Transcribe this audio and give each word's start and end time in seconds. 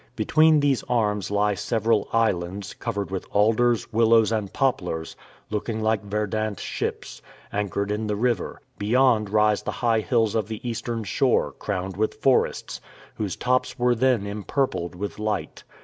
Between 0.15 0.61
these 0.61 0.81
arms 0.89 1.29
lie 1.29 1.53
several 1.53 2.07
islands, 2.11 2.73
covered 2.73 3.11
with 3.11 3.27
alders, 3.31 3.93
willows, 3.93 4.31
and 4.31 4.51
poplars, 4.51 5.15
looking 5.51 5.79
like 5.79 6.03
verdant 6.03 6.59
ships, 6.59 7.21
anchored 7.53 7.91
in 7.91 8.07
the 8.07 8.15
river. 8.15 8.61
Beyond 8.79 9.29
rise 9.29 9.61
the 9.61 9.73
high 9.85 9.99
hills 9.99 10.33
of 10.33 10.47
the 10.47 10.67
Eastern 10.67 11.03
shore, 11.03 11.51
crowned 11.51 11.97
with 11.97 12.15
forests, 12.15 12.81
whose 13.13 13.35
tops 13.35 13.77
were 13.77 13.93
then 13.93 14.25
empurpled 14.25 14.95
with 14.95 15.19
light. 15.19 15.63